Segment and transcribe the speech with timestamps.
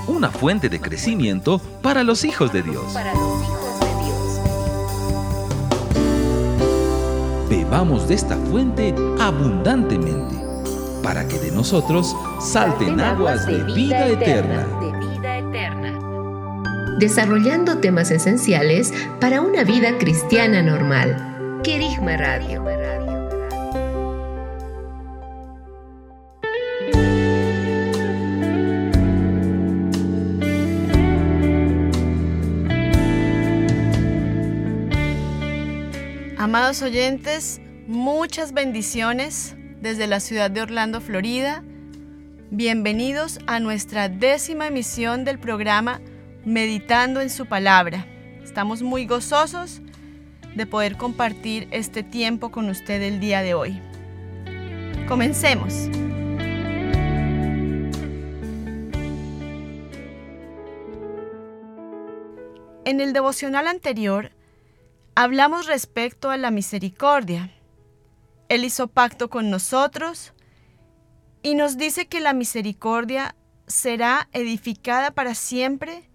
[0.07, 2.93] Una fuente de crecimiento para los hijos de Dios.
[2.93, 4.39] Para los hijos de Dios.
[7.49, 10.35] Bebamos de esta fuente abundantemente,
[11.03, 14.67] para que de nosotros salten aguas de vida eterna.
[14.83, 15.99] De vida eterna.
[16.99, 18.93] desarrollando temas esenciales
[19.23, 21.24] para una vida cristiana normal.
[21.65, 22.63] Querigma Radio.
[36.37, 41.65] Amados oyentes, muchas bendiciones desde la ciudad de Orlando, Florida.
[42.51, 46.03] Bienvenidos a nuestra décima emisión del programa
[46.45, 48.07] Meditando en su palabra.
[48.45, 49.81] Estamos muy gozosos
[50.55, 53.81] de poder compartir este tiempo con usted el día de hoy.
[55.09, 55.89] Comencemos.
[62.85, 64.33] En el devocional anterior
[65.15, 67.51] hablamos respecto a la misericordia.
[68.49, 70.35] Él hizo pacto con nosotros
[71.43, 73.35] y nos dice que la misericordia
[73.67, 76.11] será edificada para siempre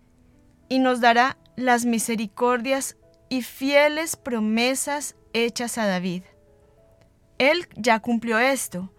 [0.70, 2.98] y nos dará las misericordias
[3.30, 6.24] y fieles promesas hechas a David.
[7.38, 8.92] Él ya cumplió esto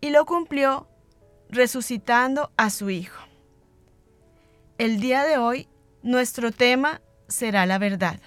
[0.00, 0.88] y lo cumplió
[1.48, 3.24] resucitando a su Hijo.
[4.78, 5.68] El día de hoy
[6.02, 8.20] nuestro tema será la verdad.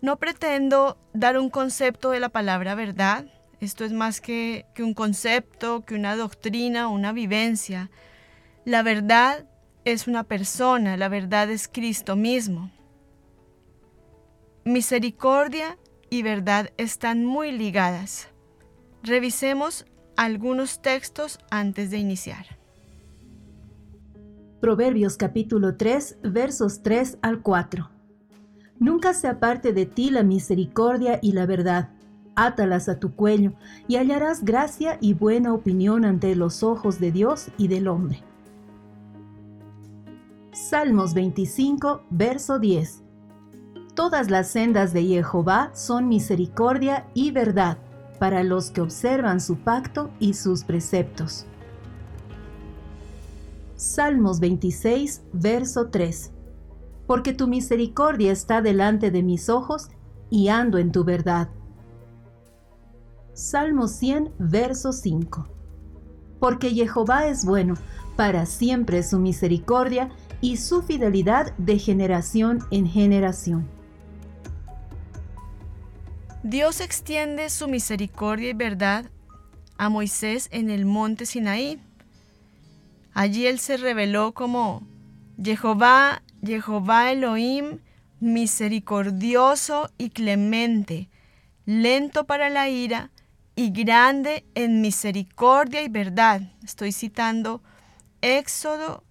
[0.00, 3.26] No pretendo dar un concepto de la palabra verdad,
[3.60, 7.90] esto es más que, que un concepto, que una doctrina una vivencia.
[8.64, 9.46] La verdad
[9.84, 12.70] es una persona, la verdad es Cristo mismo.
[14.66, 15.76] Misericordia
[16.08, 18.28] y verdad están muy ligadas.
[19.02, 19.84] Revisemos
[20.16, 22.46] algunos textos antes de iniciar.
[24.62, 27.90] Proverbios capítulo 3 versos 3 al 4.
[28.78, 31.90] Nunca se aparte de ti la misericordia y la verdad.
[32.34, 33.52] Átalas a tu cuello
[33.86, 38.22] y hallarás gracia y buena opinión ante los ojos de Dios y del hombre.
[40.52, 43.03] Salmos 25, verso 10.
[43.94, 47.78] Todas las sendas de Jehová son misericordia y verdad
[48.18, 51.46] para los que observan su pacto y sus preceptos.
[53.76, 56.32] Salmos 26, verso 3.
[57.06, 59.90] Porque tu misericordia está delante de mis ojos
[60.28, 61.48] y ando en tu verdad.
[63.32, 65.46] Salmo 100, verso 5.
[66.40, 67.74] Porque Jehová es bueno,
[68.16, 73.73] para siempre su misericordia y su fidelidad de generación en generación.
[76.44, 79.06] Dios extiende su misericordia y verdad
[79.78, 81.80] a Moisés en el monte Sinaí.
[83.14, 84.86] Allí él se reveló como
[85.42, 87.78] Jehová, Jehová Elohim,
[88.20, 91.08] misericordioso y clemente,
[91.64, 93.10] lento para la ira
[93.56, 96.42] y grande en misericordia y verdad.
[96.62, 97.62] Estoy citando
[98.20, 99.02] Éxodo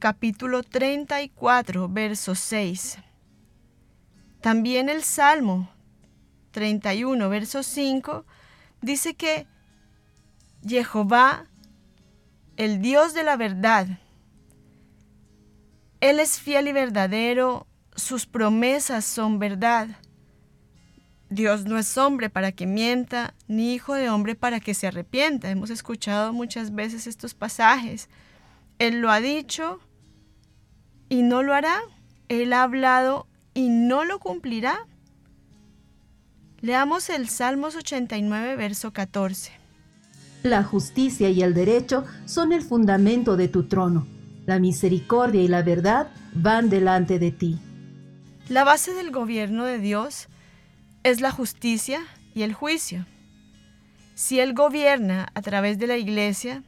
[0.00, 2.98] capítulo 34, verso 6.
[4.40, 5.68] También el Salmo
[6.54, 8.24] 31, verso 5,
[8.80, 9.46] dice que
[10.64, 11.46] Jehová,
[12.56, 13.98] el Dios de la verdad,
[16.00, 17.66] Él es fiel y verdadero,
[17.96, 19.88] sus promesas son verdad.
[21.28, 25.50] Dios no es hombre para que mienta, ni hijo de hombre para que se arrepienta.
[25.50, 28.08] Hemos escuchado muchas veces estos pasajes.
[28.78, 29.80] Él lo ha dicho
[31.08, 31.80] y no lo hará.
[32.28, 34.86] Él ha hablado y no lo cumplirá.
[36.64, 39.52] Leamos el Salmos 89, verso 14.
[40.44, 44.06] La justicia y el derecho son el fundamento de tu trono.
[44.46, 47.58] La misericordia y la verdad van delante de ti.
[48.48, 50.28] La base del gobierno de Dios
[51.02, 52.00] es la justicia
[52.34, 53.04] y el juicio.
[54.14, 56.62] Si Él gobierna a través de la iglesia,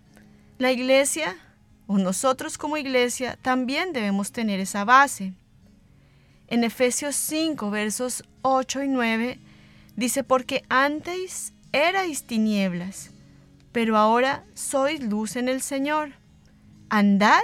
[0.59, 1.39] la iglesia
[1.87, 5.33] o nosotros como iglesia también debemos tener esa base.
[6.49, 9.41] En Efesios 5, versos 8 y 9,
[9.97, 13.11] dice, porque antes erais tinieblas,
[13.73, 16.13] pero ahora sois luz en el Señor.
[16.89, 17.43] Andad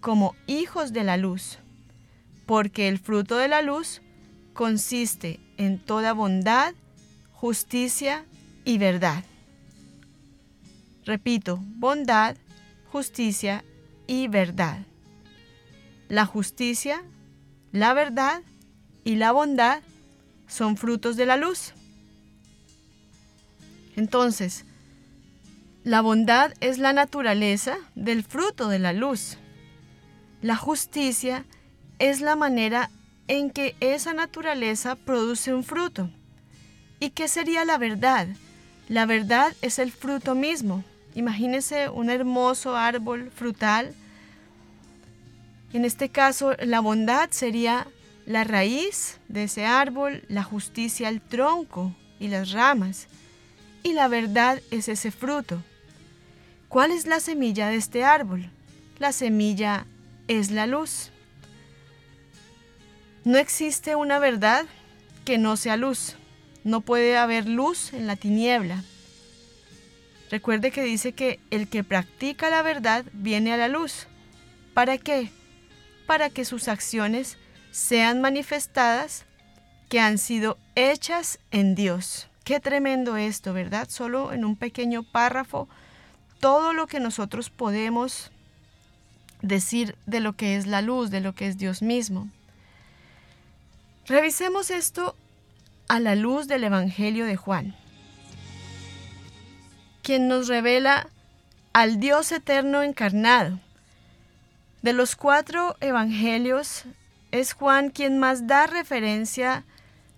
[0.00, 1.58] como hijos de la luz,
[2.46, 4.00] porque el fruto de la luz
[4.54, 6.74] consiste en toda bondad,
[7.32, 8.24] justicia
[8.64, 9.24] y verdad.
[11.04, 12.36] Repito, bondad,
[12.90, 13.64] justicia
[14.06, 14.84] y verdad.
[16.08, 17.02] La justicia,
[17.72, 18.42] la verdad
[19.04, 19.82] y la bondad
[20.46, 21.72] son frutos de la luz.
[23.96, 24.64] Entonces,
[25.82, 29.38] la bondad es la naturaleza del fruto de la luz.
[30.42, 31.44] La justicia
[31.98, 32.90] es la manera
[33.28, 36.10] en que esa naturaleza produce un fruto.
[36.98, 38.28] ¿Y qué sería la verdad?
[38.88, 40.84] La verdad es el fruto mismo.
[41.14, 43.94] Imagínese un hermoso árbol frutal.
[45.72, 47.86] En este caso, la bondad sería
[48.26, 53.08] la raíz de ese árbol, la justicia el tronco y las ramas.
[53.82, 55.62] Y la verdad es ese fruto.
[56.68, 58.50] ¿Cuál es la semilla de este árbol?
[58.98, 59.86] La semilla
[60.28, 61.10] es la luz.
[63.24, 64.66] No existe una verdad
[65.24, 66.16] que no sea luz.
[66.64, 68.84] No puede haber luz en la tiniebla.
[70.30, 74.06] Recuerde que dice que el que practica la verdad viene a la luz.
[74.74, 75.30] ¿Para qué?
[76.06, 77.36] Para que sus acciones
[77.72, 79.24] sean manifestadas
[79.88, 82.29] que han sido hechas en Dios.
[82.50, 83.88] Qué tremendo esto, ¿verdad?
[83.88, 85.68] Solo en un pequeño párrafo,
[86.40, 88.32] todo lo que nosotros podemos
[89.40, 92.28] decir de lo que es la luz, de lo que es Dios mismo.
[94.04, 95.14] Revisemos esto
[95.86, 97.76] a la luz del Evangelio de Juan,
[100.02, 101.06] quien nos revela
[101.72, 103.60] al Dios eterno encarnado.
[104.82, 106.82] De los cuatro evangelios,
[107.30, 109.62] es Juan quien más da referencia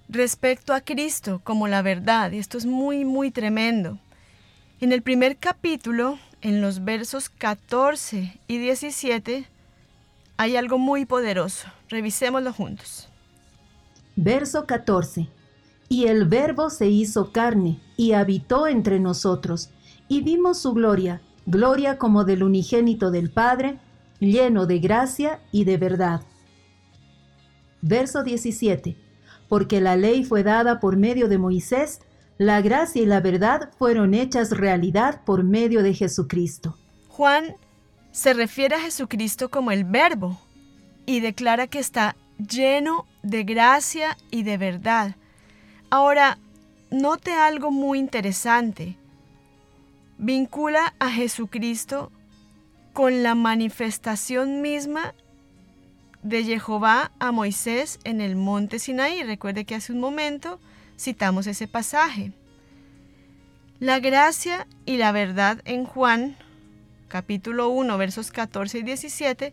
[0.08, 3.98] respecto a Cristo como la verdad, y esto es muy, muy tremendo.
[4.80, 9.46] En el primer capítulo, en los versos 14 y 17,
[10.36, 11.68] hay algo muy poderoso.
[11.88, 13.08] Revisémoslo juntos.
[14.16, 15.28] Verso 14.
[15.88, 19.70] Y el Verbo se hizo carne y habitó entre nosotros,
[20.08, 23.78] y vimos su gloria, gloria como del unigénito del Padre,
[24.18, 26.22] lleno de gracia y de verdad.
[27.82, 28.96] Verso 17.
[29.52, 32.00] Porque la ley fue dada por medio de Moisés,
[32.38, 36.74] la gracia y la verdad fueron hechas realidad por medio de Jesucristo.
[37.08, 37.56] Juan
[38.12, 40.40] se refiere a Jesucristo como el Verbo
[41.04, 45.16] y declara que está lleno de gracia y de verdad.
[45.90, 46.38] Ahora,
[46.90, 48.96] note algo muy interesante.
[50.16, 52.10] Vincula a Jesucristo
[52.94, 55.14] con la manifestación misma
[56.22, 59.22] de Jehová a Moisés en el monte Sinaí.
[59.22, 60.60] Recuerde que hace un momento
[60.98, 62.32] citamos ese pasaje.
[63.80, 66.36] La gracia y la verdad en Juan,
[67.08, 69.52] capítulo 1, versos 14 y 17,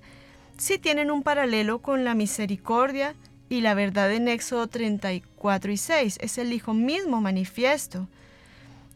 [0.57, 3.15] sí tienen un paralelo con la misericordia
[3.49, 8.07] y la verdad en Éxodo 34 y 6 es el Hijo mismo manifiesto.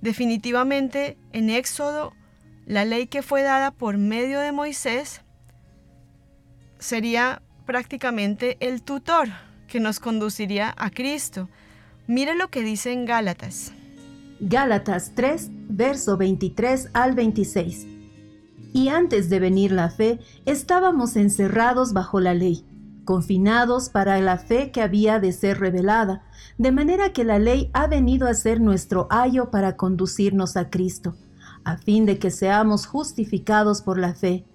[0.01, 2.13] Definitivamente en Éxodo,
[2.67, 5.21] la ley que fue dada por medio de Moisés
[6.77, 9.27] sería prácticamente el tutor
[9.67, 11.49] que nos conduciría a Cristo.
[12.07, 13.73] Mire lo que dice en Gálatas.
[14.39, 17.87] Gálatas 3, verso 23 al 26.
[18.73, 22.65] Y antes de venir la fe, estábamos encerrados bajo la ley
[23.03, 26.23] confinados para la fe que había de ser revelada,
[26.57, 31.15] de manera que la ley ha venido a ser nuestro ayo para conducirnos a Cristo,
[31.63, 34.45] a fin de que seamos justificados por la fe.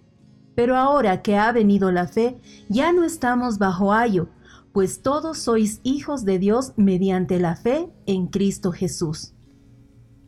[0.58, 2.36] Pero ahora que ha venido la fe,
[2.68, 4.28] ya no estamos bajo ayo,
[4.72, 9.34] pues todos sois hijos de Dios mediante la fe en Cristo Jesús.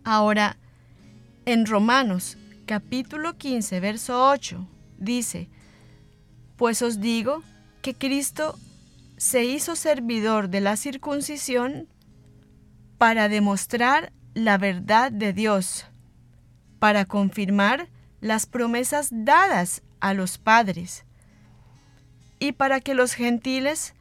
[0.04, 0.56] Ahora,
[1.46, 5.50] en Romanos capítulo 15, verso 8, dice,
[6.56, 7.42] Pues os digo
[7.82, 8.56] que Cristo
[9.16, 11.88] se hizo servidor de la circuncisión
[12.98, 15.86] para demostrar la verdad de Dios,
[16.78, 17.88] para confirmar
[18.20, 21.04] las promesas dadas a los padres
[22.38, 23.94] y para que los gentiles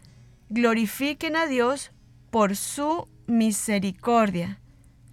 [0.49, 1.91] glorifiquen a Dios
[2.31, 4.59] por su misericordia,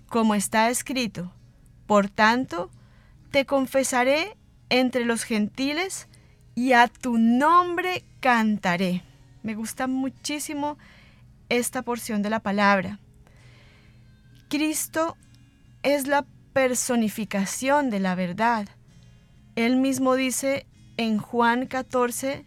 [0.09, 1.33] como está escrito.
[1.87, 2.71] Por tanto,
[3.31, 4.37] te confesaré
[4.71, 6.09] entre los gentiles
[6.55, 9.03] y a tu nombre cantaré.
[9.43, 10.79] Me gusta muchísimo
[11.49, 12.99] esta porción de la palabra.
[14.49, 15.17] Cristo
[15.83, 18.69] es la personificación de la verdad.
[19.57, 20.67] Él mismo dice
[20.97, 22.45] en Juan 14,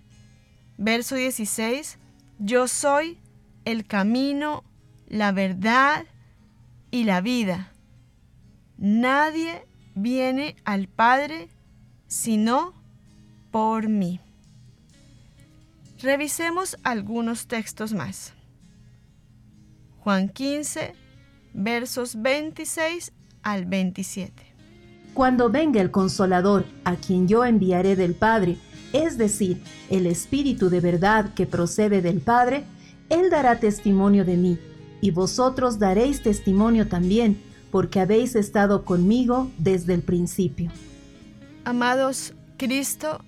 [0.78, 1.98] verso 16,
[2.40, 3.18] yo soy
[3.66, 4.64] el camino,
[5.08, 6.06] la verdad
[6.92, 7.72] y la vida.
[8.78, 9.66] Nadie
[9.96, 11.50] viene al Padre
[12.08, 12.74] sino
[13.52, 14.20] por mí.
[16.02, 18.34] Revisemos algunos textos más.
[20.00, 20.96] Juan 15,
[21.54, 23.12] versos 26
[23.44, 24.49] al 27.
[25.14, 28.58] Cuando venga el consolador, a quien yo enviaré del Padre,
[28.94, 32.64] es decir, el Espíritu de verdad que procede del Padre,
[33.10, 34.60] Él dará testimonio de mí,
[35.02, 40.72] y vosotros daréis testimonio también, porque habéis estado conmigo desde el principio.
[41.66, 43.22] Amados, Cristo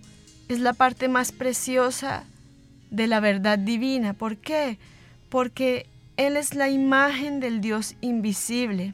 [0.47, 2.25] es la parte más preciosa
[2.89, 4.13] de la verdad divina.
[4.13, 4.77] ¿Por qué?
[5.29, 5.85] Porque
[6.17, 8.93] Él es la imagen del Dios invisible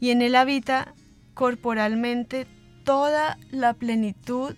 [0.00, 0.94] y en Él habita
[1.42, 2.46] corporalmente
[2.84, 4.54] toda la plenitud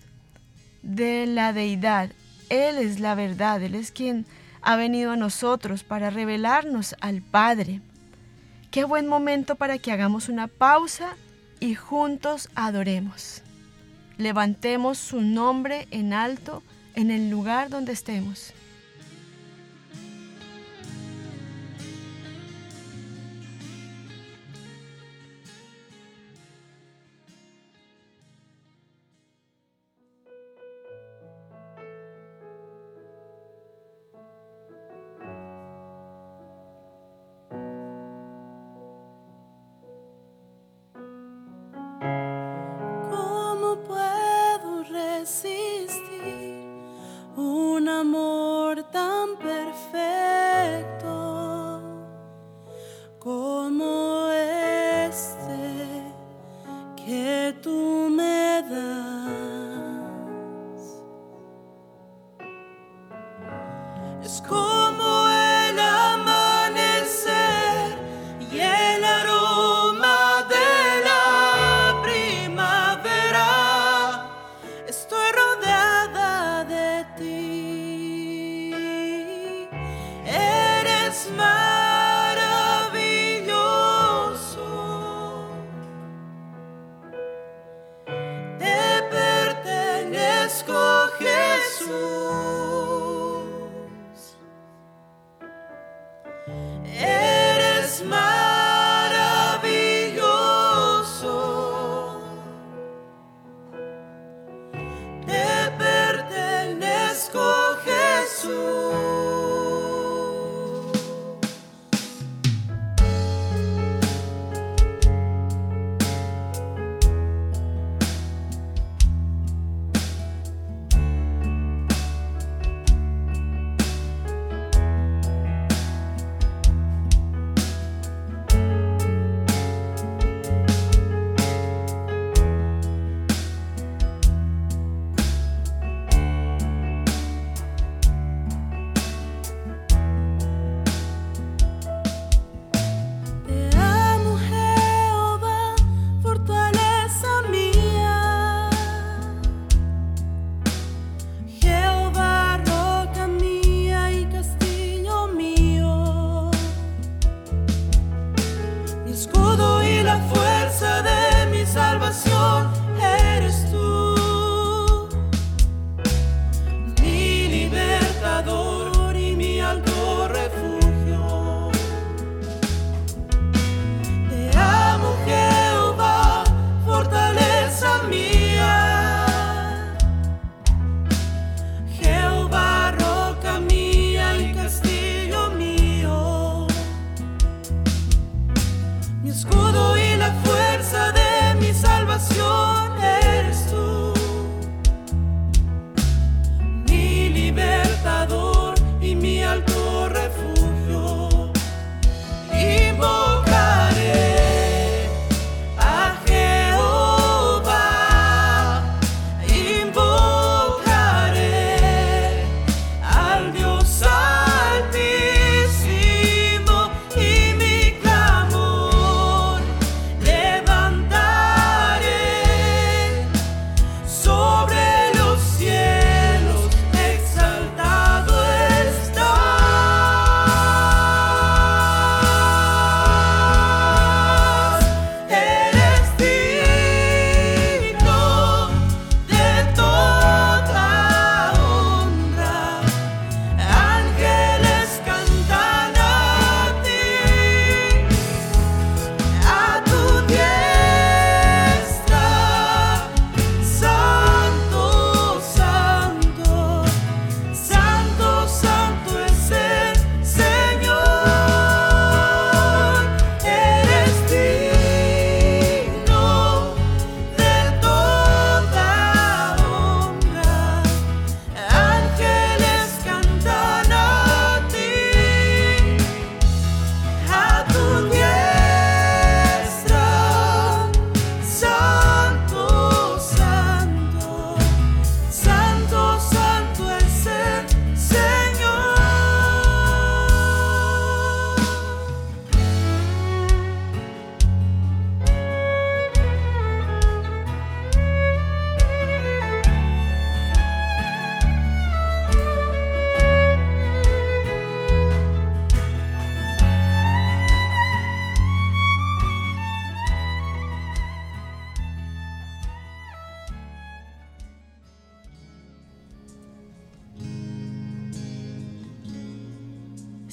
[0.83, 2.11] de la deidad.
[2.51, 4.27] Él es la verdad, Él es quien
[4.61, 7.81] ha venido a nosotros para revelarnos al Padre.
[8.71, 11.17] Qué buen momento para que hagamos una pausa
[11.59, 13.41] y juntos adoremos.
[14.19, 16.63] Levantemos su nombre en alto
[16.95, 18.53] en el lugar donde estemos.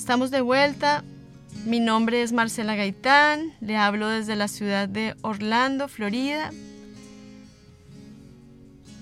[0.01, 1.03] Estamos de vuelta.
[1.63, 3.53] Mi nombre es Marcela Gaitán.
[3.61, 6.49] Le hablo desde la ciudad de Orlando, Florida.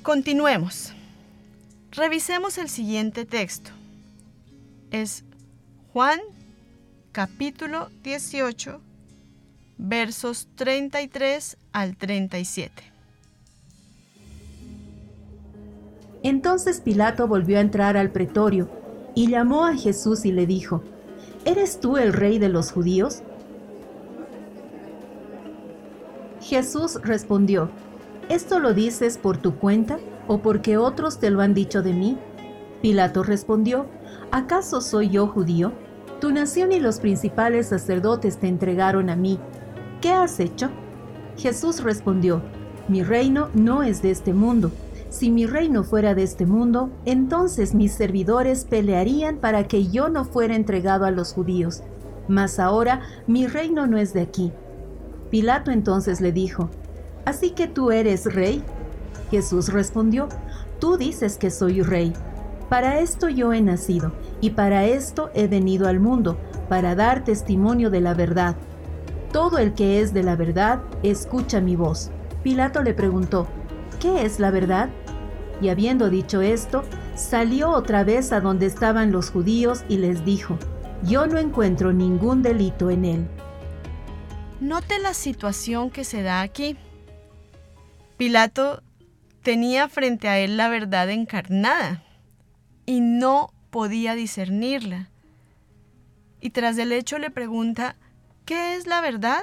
[0.03, 0.91] Continuemos.
[1.91, 3.71] Revisemos el siguiente texto.
[4.91, 5.23] Es
[5.93, 6.19] Juan
[7.13, 8.81] capítulo 18
[9.77, 12.83] versos 33 al 37.
[16.23, 18.78] Entonces Pilato volvió a entrar al pretorio
[19.15, 20.81] y llamó a Jesús y le dijo,
[21.45, 23.23] ¿Eres tú el rey de los judíos?
[26.41, 27.69] Jesús respondió,
[28.27, 32.17] ¿esto lo dices por tu cuenta o porque otros te lo han dicho de mí?
[32.81, 33.85] Pilato respondió,
[34.31, 35.73] ¿acaso soy yo judío?
[36.21, 39.39] Tu nación y los principales sacerdotes te entregaron a mí.
[40.01, 40.69] ¿Qué has hecho?
[41.37, 42.41] Jesús respondió,
[42.87, 44.71] Mi reino no es de este mundo.
[45.19, 50.23] Si mi reino fuera de este mundo, entonces mis servidores pelearían para que yo no
[50.23, 51.83] fuera entregado a los judíos.
[52.29, 54.53] Mas ahora mi reino no es de aquí.
[55.29, 56.69] Pilato entonces le dijo,
[57.25, 58.63] ¿Así que tú eres rey?
[59.29, 60.29] Jesús respondió,
[60.79, 62.13] Tú dices que soy rey.
[62.69, 66.37] Para esto yo he nacido, y para esto he venido al mundo,
[66.69, 68.55] para dar testimonio de la verdad.
[69.33, 72.09] Todo el que es de la verdad, escucha mi voz.
[72.41, 73.47] Pilato le preguntó,
[73.99, 74.87] ¿qué es la verdad?
[75.61, 76.83] Y habiendo dicho esto,
[77.15, 80.57] salió otra vez a donde estaban los judíos y les dijo,
[81.03, 83.27] yo no encuentro ningún delito en él.
[84.59, 86.77] Note la situación que se da aquí.
[88.17, 88.83] Pilato
[89.41, 92.03] tenía frente a él la verdad encarnada
[92.85, 95.09] y no podía discernirla.
[96.41, 97.95] Y tras el hecho le pregunta,
[98.45, 99.41] ¿qué es la verdad?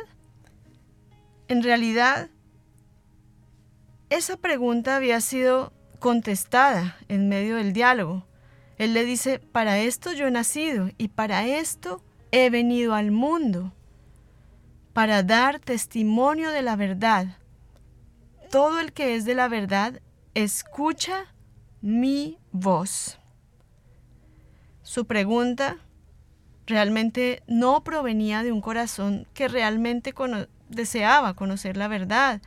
[1.49, 2.29] En realidad,
[4.11, 8.27] esa pregunta había sido contestada en medio del diálogo.
[8.79, 13.73] Él le dice, para esto yo he nacido y para esto he venido al mundo,
[14.93, 17.39] para dar testimonio de la verdad.
[18.51, 20.01] Todo el que es de la verdad
[20.35, 21.35] escucha
[21.81, 23.19] mi voz.
[24.83, 25.79] Su pregunta
[26.67, 30.15] realmente no provenía de un corazón que realmente
[30.69, 32.41] deseaba conocer la verdad,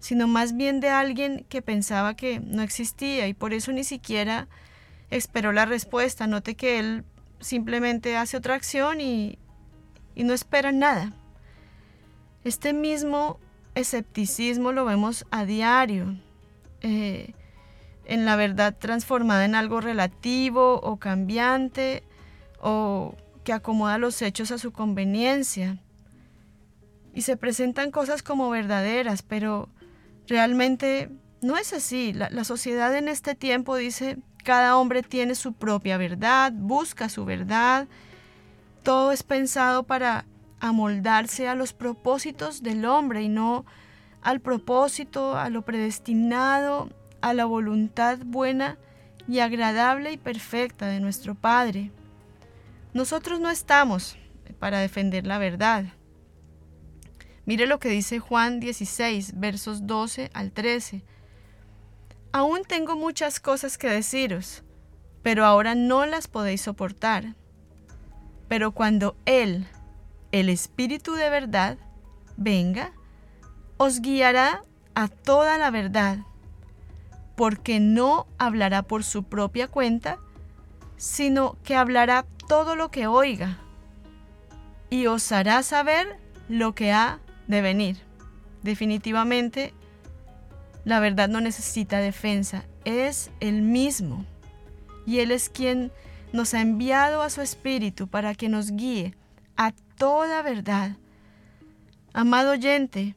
[0.00, 4.48] sino más bien de alguien que pensaba que no existía y por eso ni siquiera
[5.10, 6.26] esperó la respuesta.
[6.26, 7.04] Note que él
[7.38, 9.38] simplemente hace otra acción y,
[10.14, 11.12] y no espera nada.
[12.44, 13.38] Este mismo
[13.74, 16.16] escepticismo lo vemos a diario,
[16.80, 17.34] eh,
[18.06, 22.02] en la verdad transformada en algo relativo o cambiante
[22.60, 25.78] o que acomoda los hechos a su conveniencia.
[27.12, 29.68] Y se presentan cosas como verdaderas, pero
[30.26, 31.10] Realmente
[31.42, 32.12] no es así.
[32.12, 37.88] La, sociedad en este tiempo dice, cada hombre tiene su propia verdad, busca su verdad.
[38.82, 40.24] Todo es pensado para
[40.60, 43.64] amoldarse a los propósitos del hombre y no
[44.22, 46.90] al propósito, a lo predestinado,
[47.22, 48.76] a la voluntad buena
[49.26, 51.90] y agradable y perfecta de nuestro Padre.
[52.92, 54.16] Nosotros no estamos
[54.58, 55.84] para defender la verdad.
[57.46, 61.02] Mire lo que dice Juan 16, versos 12 al 13.
[62.32, 64.62] Aún tengo muchas cosas que deciros,
[65.22, 67.34] pero ahora no las podéis soportar.
[68.48, 69.66] Pero cuando Él,
[70.32, 71.78] el Espíritu de verdad,
[72.36, 72.92] venga,
[73.78, 74.62] os guiará
[74.94, 76.18] a toda la verdad,
[77.36, 80.18] porque no hablará por su propia cuenta,
[80.96, 83.58] sino que hablará todo lo que oiga,
[84.90, 87.98] y os hará saber lo que ha de venir.
[88.62, 89.74] Definitivamente,
[90.84, 94.24] la verdad no necesita defensa, es el mismo.
[95.06, 95.92] Y Él es quien
[96.32, 99.14] nos ha enviado a su Espíritu para que nos guíe
[99.56, 100.96] a toda verdad.
[102.12, 103.16] Amado oyente,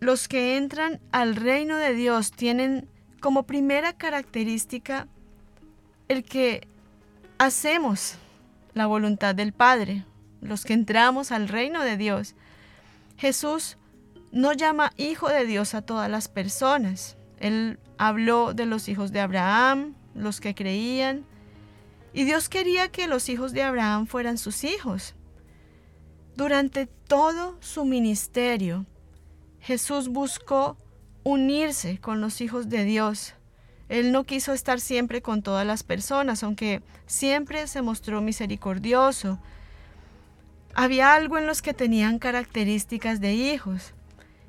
[0.00, 2.88] los que entran al reino de Dios tienen
[3.20, 5.06] como primera característica
[6.08, 6.66] el que
[7.38, 8.16] hacemos
[8.74, 10.04] la voluntad del Padre,
[10.40, 12.34] los que entramos al reino de Dios.
[13.20, 13.76] Jesús
[14.32, 17.18] no llama hijo de Dios a todas las personas.
[17.38, 21.26] Él habló de los hijos de Abraham, los que creían,
[22.14, 25.14] y Dios quería que los hijos de Abraham fueran sus hijos.
[26.34, 28.86] Durante todo su ministerio,
[29.60, 30.78] Jesús buscó
[31.22, 33.34] unirse con los hijos de Dios.
[33.90, 39.38] Él no quiso estar siempre con todas las personas, aunque siempre se mostró misericordioso,
[40.74, 43.94] había algo en los que tenían características de hijos.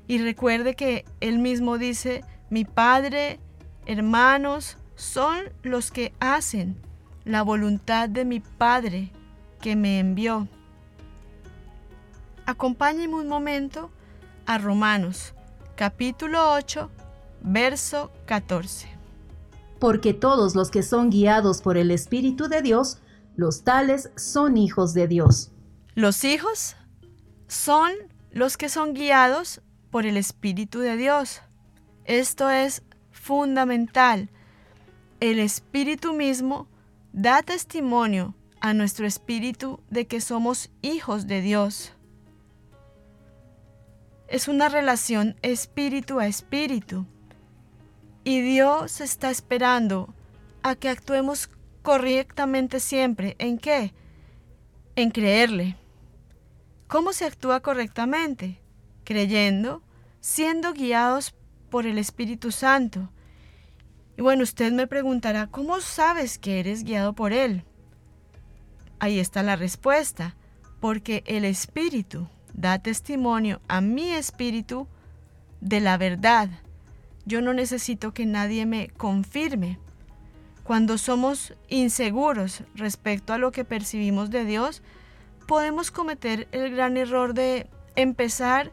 [0.06, 3.40] Y recuerde que él mismo dice, mi padre,
[3.86, 6.76] hermanos, son los que hacen
[7.24, 9.10] la voluntad de mi Padre
[9.60, 10.48] que me envió.
[12.46, 13.90] Acompáñenme un momento
[14.46, 15.34] a Romanos,
[15.76, 16.90] capítulo 8,
[17.42, 18.88] verso 14.
[19.78, 22.98] Porque todos los que son guiados por el Espíritu de Dios,
[23.36, 25.51] los tales son hijos de Dios.
[25.94, 26.74] Los hijos
[27.48, 27.92] son
[28.30, 31.42] los que son guiados por el Espíritu de Dios.
[32.06, 34.30] Esto es fundamental.
[35.20, 36.66] El Espíritu mismo
[37.12, 41.92] da testimonio a nuestro espíritu de que somos hijos de Dios.
[44.28, 47.04] Es una relación espíritu a espíritu.
[48.24, 50.14] Y Dios está esperando
[50.62, 51.50] a que actuemos
[51.82, 53.36] correctamente siempre.
[53.38, 53.92] ¿En qué?
[54.96, 55.76] En creerle.
[56.92, 58.60] ¿Cómo se actúa correctamente?
[59.04, 59.82] Creyendo,
[60.20, 61.34] siendo guiados
[61.70, 63.08] por el Espíritu Santo.
[64.18, 67.64] Y bueno, usted me preguntará, ¿cómo sabes que eres guiado por Él?
[68.98, 70.36] Ahí está la respuesta,
[70.80, 74.86] porque el Espíritu da testimonio a mi espíritu
[75.62, 76.50] de la verdad.
[77.24, 79.78] Yo no necesito que nadie me confirme.
[80.62, 84.82] Cuando somos inseguros respecto a lo que percibimos de Dios,
[85.46, 88.72] podemos cometer el gran error de empezar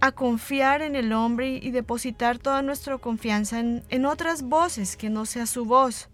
[0.00, 5.10] a confiar en el hombre y depositar toda nuestra confianza en, en otras voces que
[5.10, 6.08] no sea su voz.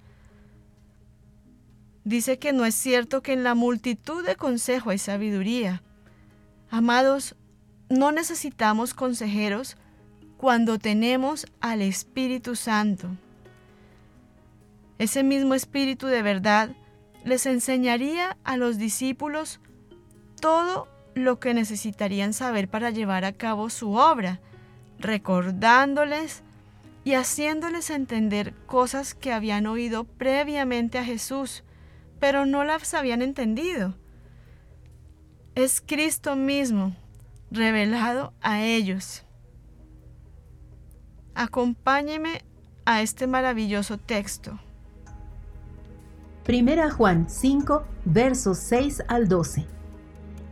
[2.05, 5.83] Dice que no es cierto que en la multitud de consejo hay sabiduría.
[6.71, 7.35] Amados,
[7.89, 9.77] no necesitamos consejeros
[10.37, 13.09] cuando tenemos al Espíritu Santo.
[14.99, 16.71] Ese mismo Espíritu de verdad
[17.25, 19.61] les enseñaría a los discípulos
[20.41, 24.41] todo lo que necesitarían saber para llevar a cabo su obra,
[24.99, 26.43] recordándoles
[27.05, 31.65] y haciéndoles entender cosas que habían oído previamente a Jesús,
[32.21, 33.95] pero no las habían entendido.
[35.55, 36.95] Es Cristo mismo
[37.51, 39.25] revelado a ellos.
[41.35, 42.43] Acompáñeme
[42.85, 44.59] a este maravilloso texto.
[46.49, 49.67] Primera Juan 5, versos 6 al 12.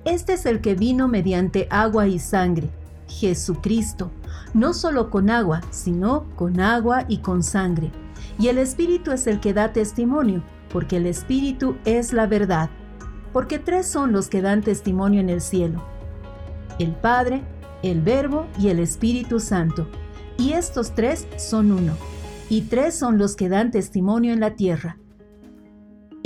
[0.05, 2.69] Este es el que vino mediante agua y sangre,
[3.09, 4.11] Jesucristo,
[4.53, 7.93] no solo con agua, sino con agua y con sangre.
[8.39, 12.69] Y el Espíritu es el que da testimonio, porque el Espíritu es la verdad.
[13.33, 15.83] Porque tres son los que dan testimonio en el cielo.
[16.79, 17.41] El Padre,
[17.83, 19.89] el Verbo y el Espíritu Santo.
[20.37, 21.95] Y estos tres son uno.
[22.51, 24.99] Y tres son los que dan testimonio en la tierra.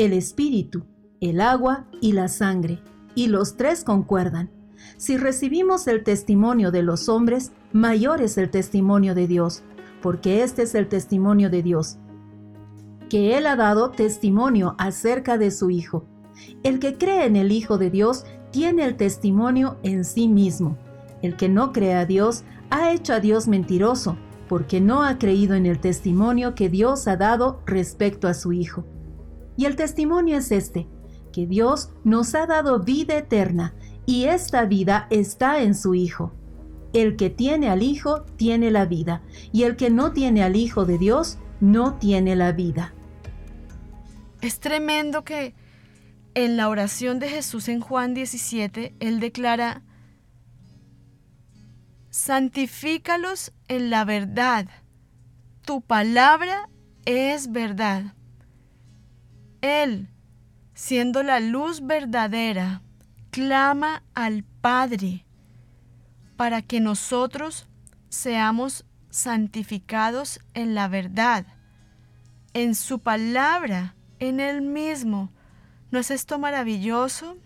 [0.00, 0.86] El Espíritu,
[1.20, 2.80] el agua y la sangre.
[3.14, 4.50] Y los tres concuerdan.
[4.96, 9.62] Si recibimos el testimonio de los hombres, mayor es el testimonio de Dios,
[10.00, 11.98] porque este es el testimonio de Dios,
[13.10, 16.06] que Él ha dado testimonio acerca de su Hijo.
[16.62, 20.78] El que cree en el Hijo de Dios tiene el testimonio en sí mismo.
[21.20, 24.16] El que no cree a Dios ha hecho a Dios mentiroso,
[24.48, 28.86] porque no ha creído en el testimonio que Dios ha dado respecto a su Hijo.
[29.61, 30.88] Y el testimonio es este,
[31.35, 33.75] que Dios nos ha dado vida eterna,
[34.07, 36.33] y esta vida está en su Hijo.
[36.94, 39.20] El que tiene al Hijo tiene la vida,
[39.53, 42.94] y el que no tiene al Hijo de Dios no tiene la vida.
[44.40, 45.55] Es tremendo que
[46.33, 49.83] en la oración de Jesús en Juan 17, Él declara,
[52.09, 54.70] santifícalos en la verdad,
[55.66, 56.70] tu palabra
[57.05, 58.14] es verdad.
[59.61, 60.09] Él,
[60.75, 62.83] siendo la luz verdadera,
[63.31, 65.25] clama al Padre
[66.37, 67.68] para que nosotros
[68.09, 71.46] seamos santificados en la verdad,
[72.55, 75.31] en su palabra, en Él mismo.
[75.90, 77.37] ¿No es esto maravilloso?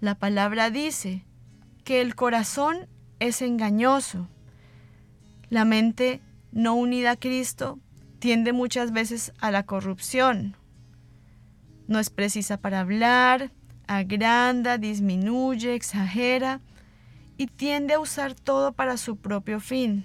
[0.00, 1.24] La palabra dice
[1.84, 4.28] que el corazón es engañoso.
[5.50, 6.20] La mente
[6.52, 7.78] no unida a Cristo
[8.18, 10.56] tiende muchas veces a la corrupción.
[11.86, 13.50] No es precisa para hablar,
[13.86, 16.60] agranda, disminuye, exagera
[17.36, 20.04] y tiende a usar todo para su propio fin.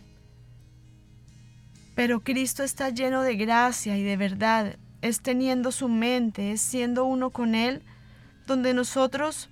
[1.96, 7.06] Pero Cristo está lleno de gracia y de verdad, es teniendo su mente, es siendo
[7.06, 7.84] uno con Él,
[8.48, 9.50] donde nosotros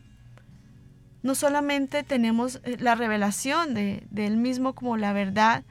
[1.23, 5.63] no solamente tenemos eh, la revelación de, de Él mismo como la verdad,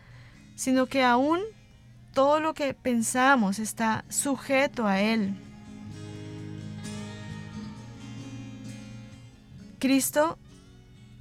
[0.54, 1.40] sino que aún
[2.12, 5.34] todo lo que pensamos está sujeto a Él.
[9.78, 10.38] Cristo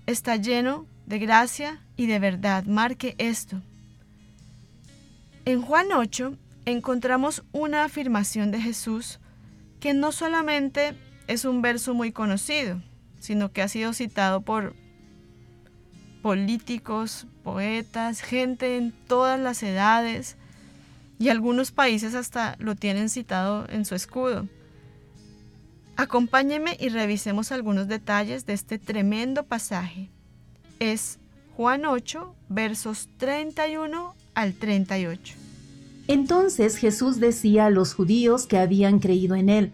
[0.05, 2.65] está lleno de gracia y de verdad.
[2.65, 3.61] Marque esto.
[5.45, 9.19] En Juan 8 encontramos una afirmación de Jesús
[9.79, 10.93] que no solamente
[11.27, 12.81] es un verso muy conocido,
[13.19, 14.75] sino que ha sido citado por
[16.21, 20.35] políticos, poetas, gente en todas las edades
[21.19, 24.47] y algunos países hasta lo tienen citado en su escudo.
[25.97, 30.09] Acompáñeme y revisemos algunos detalles de este tremendo pasaje.
[30.79, 31.19] Es
[31.57, 35.35] Juan 8, versos 31 al 38.
[36.07, 39.73] Entonces Jesús decía a los judíos que habían creído en él,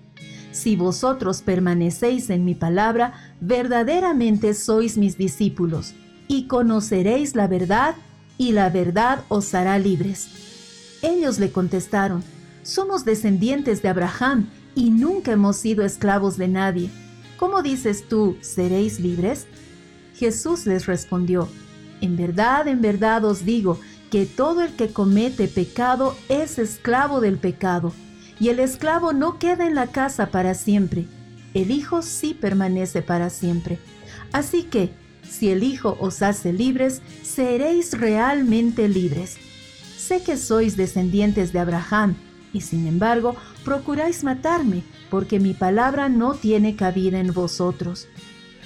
[0.51, 5.93] Si vosotros permanecéis en mi palabra, verdaderamente sois mis discípulos,
[6.27, 7.95] y conoceréis la verdad,
[8.37, 10.44] y la verdad os hará libres.
[11.05, 12.23] Ellos le contestaron,
[12.63, 16.89] Somos descendientes de Abraham, y nunca hemos sido esclavos de nadie.
[17.37, 19.45] ¿Cómo dices tú, seréis libres?
[20.15, 21.47] Jesús les respondió,
[22.01, 27.37] En verdad, en verdad os digo, que todo el que comete pecado es esclavo del
[27.37, 27.93] pecado,
[28.39, 31.05] y el esclavo no queda en la casa para siempre,
[31.53, 33.77] el Hijo sí permanece para siempre.
[34.31, 34.89] Así que,
[35.21, 39.37] si el Hijo os hace libres, seréis realmente libres.
[39.97, 42.15] Sé que sois descendientes de Abraham,
[42.53, 48.07] y sin embargo procuráis matarme, porque mi palabra no tiene cabida en vosotros.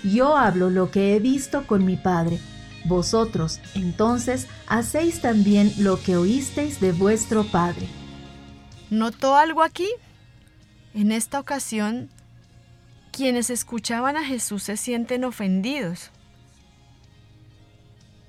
[0.03, 2.39] Yo hablo lo que he visto con mi Padre.
[2.85, 7.87] Vosotros, entonces, hacéis también lo que oísteis de vuestro Padre.
[8.89, 9.87] ¿Notó algo aquí?
[10.93, 12.09] En esta ocasión,
[13.11, 16.11] quienes escuchaban a Jesús se sienten ofendidos.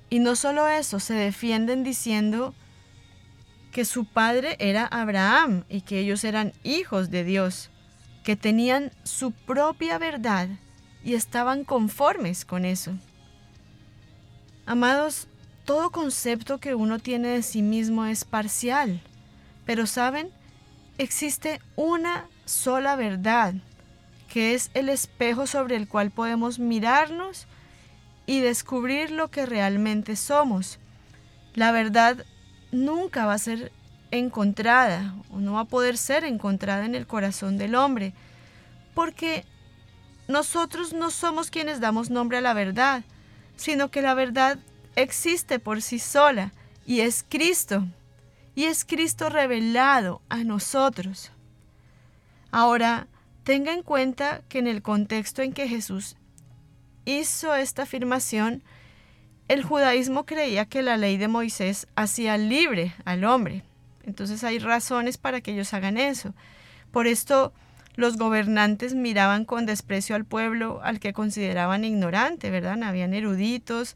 [0.09, 2.53] Y no solo eso, se defienden diciendo
[3.71, 7.69] que su padre era Abraham y que ellos eran hijos de Dios,
[8.23, 10.49] que tenían su propia verdad
[11.03, 12.91] y estaban conformes con eso.
[14.65, 15.27] Amados,
[15.65, 19.01] todo concepto que uno tiene de sí mismo es parcial,
[19.65, 20.29] pero saben,
[20.97, 23.53] existe una sola verdad,
[24.27, 27.47] que es el espejo sobre el cual podemos mirarnos
[28.25, 30.79] y descubrir lo que realmente somos.
[31.53, 32.25] La verdad
[32.71, 33.71] nunca va a ser
[34.11, 38.13] encontrada o no va a poder ser encontrada en el corazón del hombre,
[38.93, 39.45] porque
[40.27, 43.03] nosotros no somos quienes damos nombre a la verdad,
[43.55, 44.57] sino que la verdad
[44.95, 46.51] existe por sí sola
[46.85, 47.85] y es Cristo,
[48.55, 51.31] y es Cristo revelado a nosotros.
[52.51, 53.07] Ahora,
[53.43, 56.15] tenga en cuenta que en el contexto en que Jesús
[57.05, 58.61] hizo esta afirmación,
[59.47, 63.63] el judaísmo creía que la ley de Moisés hacía libre al hombre.
[64.05, 66.33] Entonces hay razones para que ellos hagan eso.
[66.91, 67.53] Por esto
[67.95, 72.81] los gobernantes miraban con desprecio al pueblo al que consideraban ignorante, ¿verdad?
[72.83, 73.95] Habían eruditos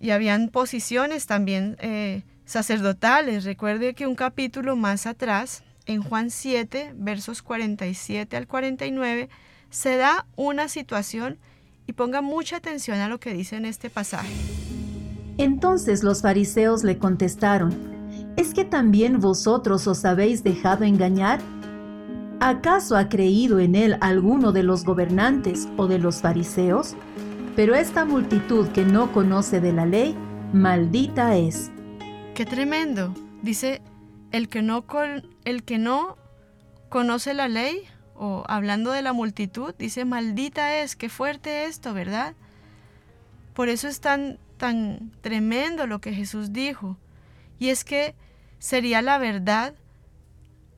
[0.00, 3.44] y habían posiciones también eh, sacerdotales.
[3.44, 9.28] Recuerde que un capítulo más atrás, en Juan 7, versos 47 al 49,
[9.70, 11.38] se da una situación
[11.86, 14.32] y ponga mucha atención a lo que dice en este pasaje.
[15.38, 17.74] Entonces los fariseos le contestaron,
[18.36, 21.40] ¿es que también vosotros os habéis dejado engañar?
[22.40, 26.94] ¿Acaso ha creído en él alguno de los gobernantes o de los fariseos?
[27.56, 30.16] Pero esta multitud que no conoce de la ley,
[30.52, 31.70] maldita es.
[32.34, 33.14] ¡Qué tremendo!
[33.42, 33.80] Dice,
[34.32, 36.16] el que no, con, el que no
[36.88, 37.84] conoce la ley,
[38.16, 42.34] o hablando de la multitud, dice, maldita es, qué fuerte esto, ¿verdad?
[43.54, 46.96] Por eso es tan, tan tremendo lo que Jesús dijo.
[47.58, 48.14] Y es que
[48.58, 49.74] sería la verdad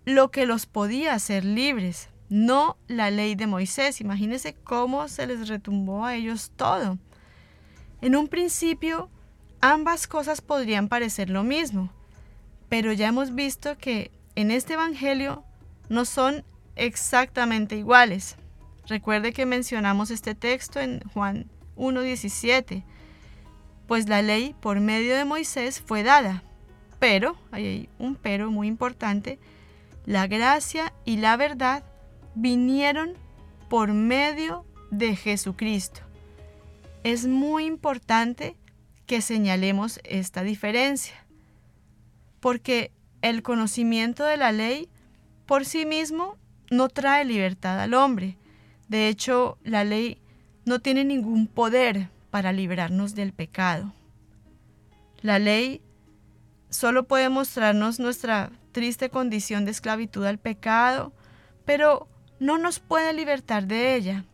[0.05, 4.01] lo que los podía hacer libres, no la ley de Moisés.
[4.01, 6.99] Imagínense cómo se les retumbó a ellos todo.
[8.01, 9.11] En un principio,
[9.61, 11.90] ambas cosas podrían parecer lo mismo,
[12.68, 15.44] pero ya hemos visto que en este Evangelio
[15.88, 16.44] no son
[16.76, 18.36] exactamente iguales.
[18.86, 22.84] Recuerde que mencionamos este texto en Juan 1.17,
[23.86, 26.44] pues la ley por medio de Moisés fue dada,
[26.98, 29.38] pero, hay un pero muy importante,
[30.04, 31.82] la gracia y la verdad
[32.34, 33.14] vinieron
[33.68, 36.00] por medio de Jesucristo.
[37.02, 38.56] Es muy importante
[39.06, 41.26] que señalemos esta diferencia,
[42.40, 44.88] porque el conocimiento de la ley
[45.46, 46.36] por sí mismo
[46.70, 48.37] no trae libertad al hombre.
[48.88, 50.18] De hecho, la ley
[50.64, 53.92] no tiene ningún poder para librarnos del pecado.
[55.22, 55.81] La ley
[56.70, 61.12] solo puede mostrarnos nuestra triste condición de esclavitud al pecado,
[61.64, 64.24] pero no nos puede libertar de ella.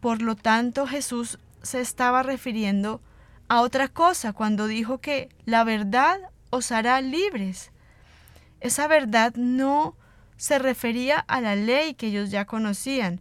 [0.00, 3.00] Por lo tanto, Jesús se estaba refiriendo
[3.48, 7.70] a otra cosa cuando dijo que la verdad os hará libres.
[8.60, 9.96] Esa verdad no
[10.40, 13.20] se refería a la ley que ellos ya conocían,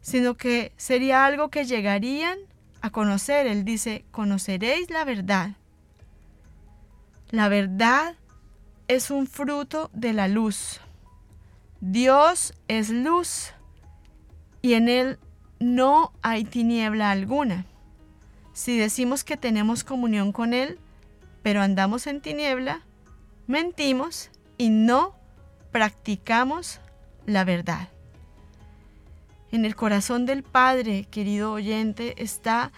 [0.00, 2.40] sino que sería algo que llegarían
[2.80, 3.46] a conocer.
[3.46, 5.50] Él dice, conoceréis la verdad.
[7.30, 8.16] La verdad
[8.88, 10.80] es un fruto de la luz.
[11.80, 13.52] Dios es luz
[14.60, 15.20] y en Él
[15.60, 17.64] no hay tiniebla alguna.
[18.54, 20.80] Si decimos que tenemos comunión con Él,
[21.44, 22.82] pero andamos en tiniebla,
[23.46, 25.14] mentimos y no
[25.76, 26.80] practicamos
[27.26, 27.90] la verdad.
[29.52, 32.72] En el corazón del Padre, querido oyente, está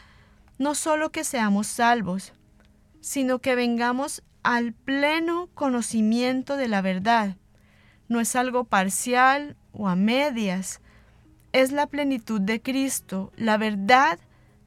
[0.58, 2.32] no solo que seamos salvos,
[3.00, 7.36] sino que vengamos al pleno conocimiento de la verdad.
[8.08, 10.80] No es algo parcial o a medias,
[11.52, 14.18] es la plenitud de Cristo, la verdad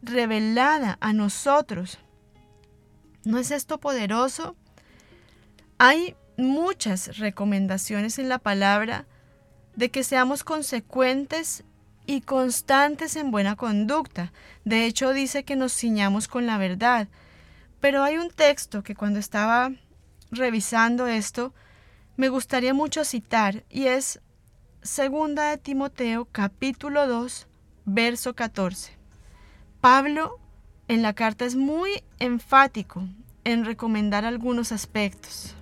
[0.01, 1.99] revelada a nosotros.
[3.25, 4.55] ¿No es esto poderoso?
[5.79, 9.05] Hay muchas recomendaciones en la palabra
[9.75, 11.63] de que seamos consecuentes
[12.05, 14.33] y constantes en buena conducta.
[14.65, 17.07] De hecho, dice que nos ciñamos con la verdad.
[17.79, 19.71] Pero hay un texto que cuando estaba
[20.31, 21.53] revisando esto,
[22.17, 24.19] me gustaría mucho citar y es
[24.81, 27.47] Segunda de Timoteo capítulo 2,
[27.85, 28.97] verso 14.
[29.79, 30.39] Pablo
[30.87, 33.07] en la carta es muy enfático
[33.43, 35.55] en recomendar algunos aspectos.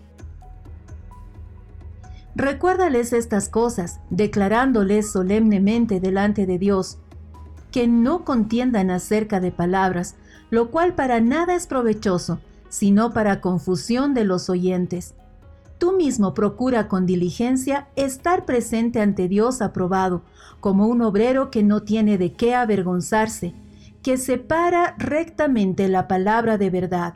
[2.40, 6.98] Recuérdales estas cosas, declarándoles solemnemente delante de Dios,
[7.70, 10.16] que no contiendan acerca de palabras,
[10.50, 15.16] lo cual para nada es provechoso, sino para confusión de los oyentes.
[15.80, 20.22] Tú mismo procura con diligencia estar presente ante Dios aprobado,
[20.62, 23.54] como un obrero que no tiene de qué avergonzarse,
[24.02, 27.16] que separa rectamente la palabra de verdad.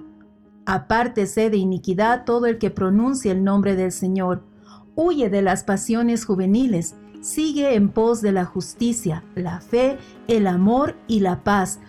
[0.66, 4.52] Apártese de iniquidad todo el que pronuncie el nombre del Señor
[4.96, 10.96] Huye de las pasiones juveniles, sigue en pos de la justicia, la fe, el amor
[11.08, 11.80] y la paz,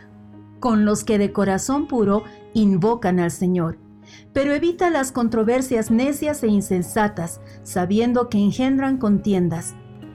[0.59, 3.77] con los que de corazón puro invocan al Señor.
[4.33, 9.75] Pero evita las controversias necias e insensatas, sabiendo que engendran contiendas,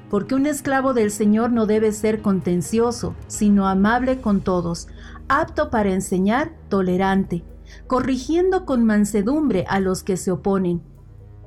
[0.09, 4.87] porque un esclavo del Señor no debe ser contencioso, sino amable con todos,
[5.27, 7.43] apto para enseñar, tolerante,
[7.85, 10.88] corrigiendo con mansedumbre a los que se oponen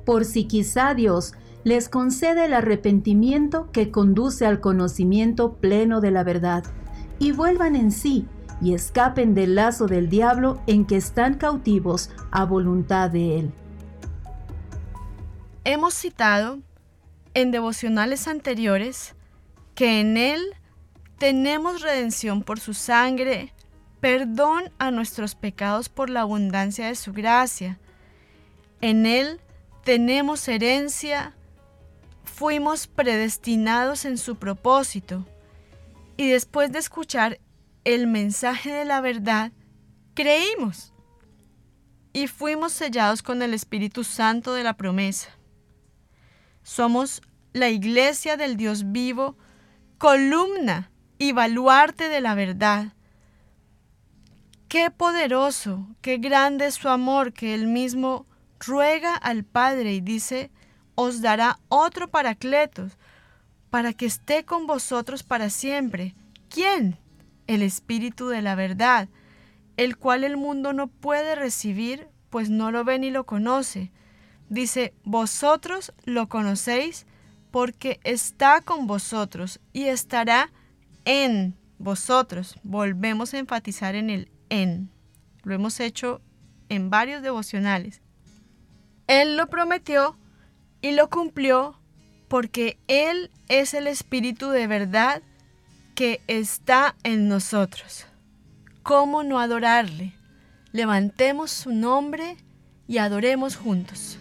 [0.05, 6.23] por si quizá Dios les concede el arrepentimiento que conduce al conocimiento pleno de la
[6.23, 6.63] verdad,
[7.19, 8.27] y vuelvan en sí
[8.61, 13.51] y escapen del lazo del diablo en que están cautivos a voluntad de él.
[15.65, 16.59] Hemos citado
[17.33, 19.15] en devocionales anteriores
[19.75, 20.41] que en Él
[21.17, 23.53] tenemos redención por su sangre,
[23.99, 27.79] perdón a nuestros pecados por la abundancia de su gracia.
[28.81, 29.39] En Él
[29.83, 31.35] tenemos herencia,
[32.23, 35.25] fuimos predestinados en su propósito
[36.17, 37.39] y después de escuchar
[37.83, 39.51] el mensaje de la verdad,
[40.13, 40.93] creímos
[42.13, 45.29] y fuimos sellados con el Espíritu Santo de la promesa.
[46.61, 49.37] Somos la iglesia del Dios vivo,
[49.97, 52.93] columna y baluarte de la verdad.
[54.69, 58.25] Qué poderoso, qué grande es su amor que Él mismo
[58.65, 60.51] ruega al Padre y dice,
[60.95, 62.97] os dará otro paracletos,
[63.69, 66.13] para que esté con vosotros para siempre.
[66.47, 66.99] ¿Quién?
[67.47, 69.09] El Espíritu de la verdad,
[69.77, 73.91] el cual el mundo no puede recibir, pues no lo ve ni lo conoce.
[74.49, 77.07] Dice, vosotros lo conocéis
[77.49, 80.51] porque está con vosotros y estará
[81.05, 82.59] en vosotros.
[82.61, 84.91] Volvemos a enfatizar en el en.
[85.41, 86.21] Lo hemos hecho
[86.69, 88.02] en varios devocionales.
[89.07, 90.17] Él lo prometió
[90.81, 91.79] y lo cumplió
[92.27, 95.21] porque Él es el Espíritu de verdad
[95.95, 98.05] que está en nosotros.
[98.81, 100.13] ¿Cómo no adorarle?
[100.71, 102.37] Levantemos su nombre
[102.87, 104.17] y adoremos juntos.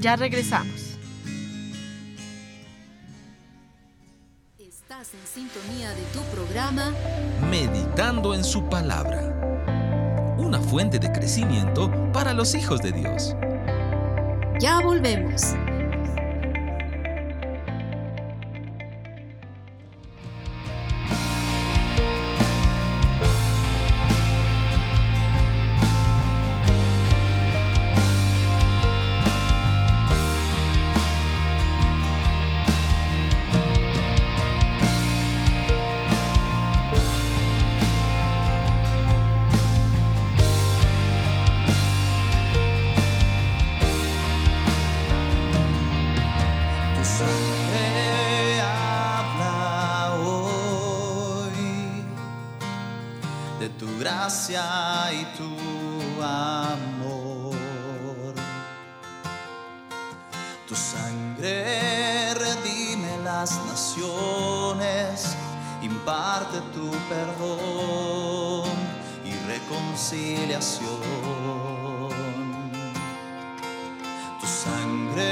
[0.00, 0.98] Ya regresamos.
[4.58, 6.92] Estás en sintonía de tu programa
[7.48, 9.73] Meditando en su palabra
[10.38, 13.36] una fuente de crecimiento para los hijos de Dios.
[14.60, 15.54] Ya volvemos.
[53.64, 57.54] de tu gracia y tu amor.
[60.68, 65.34] Tu sangre redime las naciones,
[65.80, 68.68] imparte tu perdón
[69.24, 71.00] y reconciliación.
[74.40, 75.30] Tu sangre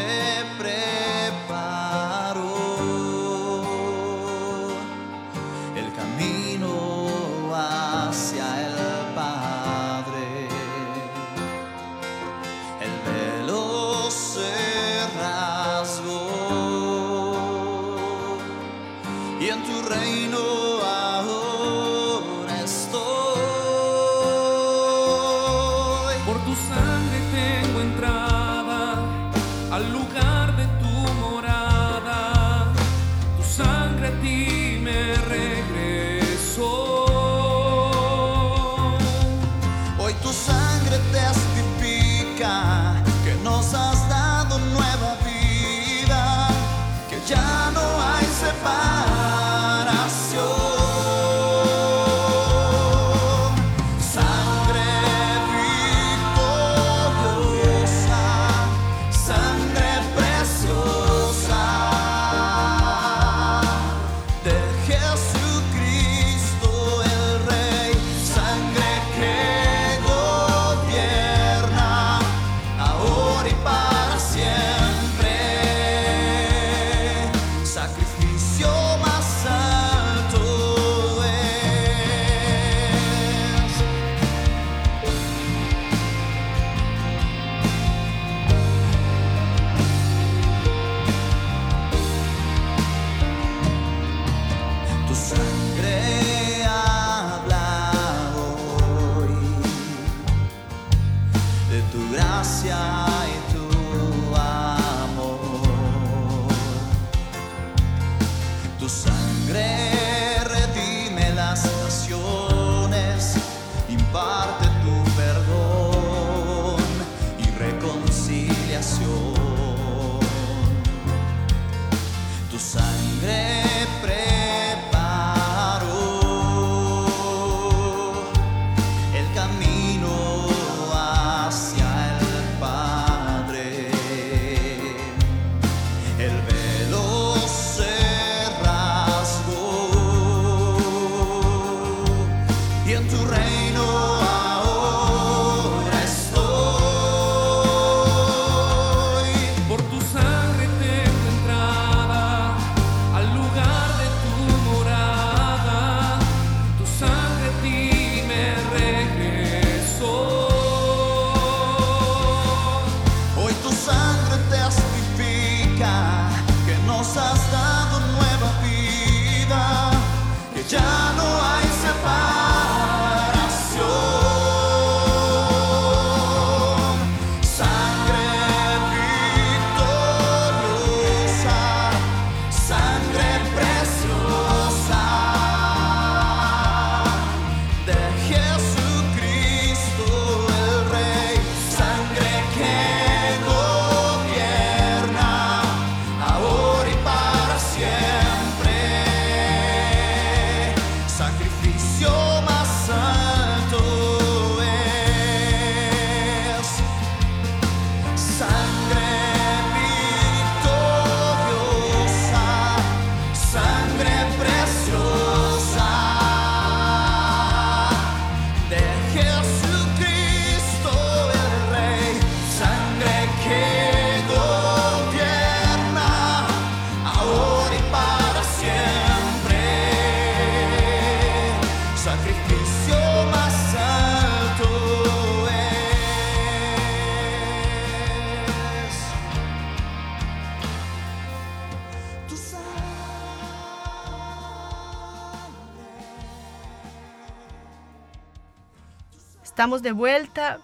[249.62, 250.58] Estamos de vuelta.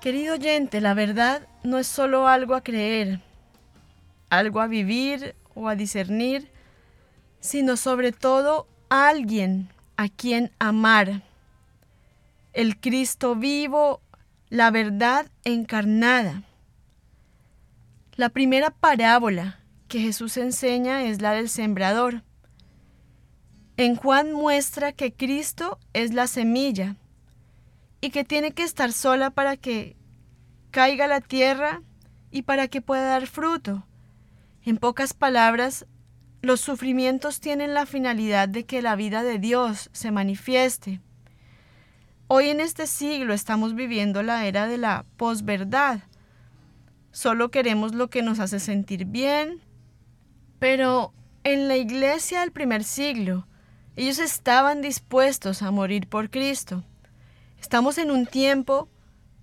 [0.00, 3.18] Querido oyente, la verdad no es solo algo a creer,
[4.30, 6.52] algo a vivir o a discernir,
[7.40, 11.22] sino sobre todo alguien a quien amar.
[12.52, 14.00] El Cristo vivo,
[14.50, 16.44] la verdad encarnada.
[18.14, 19.58] La primera parábola
[19.88, 22.22] que Jesús enseña es la del sembrador.
[23.76, 26.94] En Juan muestra que Cristo es la semilla
[28.04, 29.96] y que tiene que estar sola para que
[30.70, 31.80] caiga la tierra
[32.30, 33.86] y para que pueda dar fruto.
[34.62, 35.86] En pocas palabras,
[36.42, 41.00] los sufrimientos tienen la finalidad de que la vida de Dios se manifieste.
[42.26, 46.00] Hoy en este siglo estamos viviendo la era de la posverdad.
[47.10, 49.62] Solo queremos lo que nos hace sentir bien,
[50.58, 53.48] pero en la iglesia del primer siglo,
[53.96, 56.84] ellos estaban dispuestos a morir por Cristo.
[57.64, 58.90] Estamos en un tiempo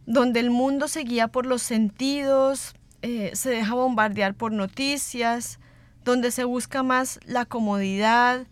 [0.05, 5.59] donde el mundo se guía por los sentidos, eh, se deja bombardear por noticias,
[6.05, 8.45] donde se busca más la comodidad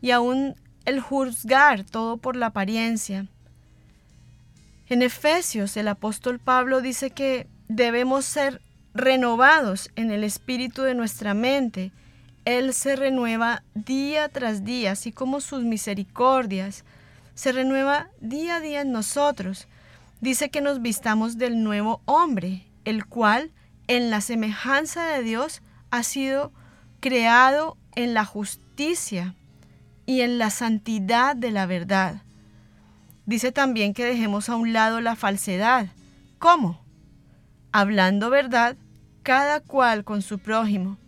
[0.00, 3.28] y aún el juzgar todo por la apariencia.
[4.88, 8.60] En Efesios el apóstol Pablo dice que debemos ser
[8.92, 11.92] renovados en el espíritu de nuestra mente.
[12.44, 16.84] Él se renueva día tras día, así como sus misericordias.
[17.40, 19.66] Se renueva día a día en nosotros.
[20.20, 23.50] Dice que nos vistamos del nuevo hombre, el cual,
[23.86, 26.52] en la semejanza de Dios, ha sido
[27.00, 29.36] creado en la justicia
[30.04, 32.24] y en la santidad de la verdad.
[33.24, 35.86] Dice también que dejemos a un lado la falsedad.
[36.38, 36.84] ¿Cómo?
[37.72, 38.76] Hablando verdad,
[39.22, 40.98] cada cual con su prójimo.